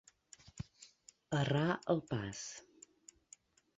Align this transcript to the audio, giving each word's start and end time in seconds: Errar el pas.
Errar 1.41 1.67
el 1.95 2.03
pas. 2.15 2.43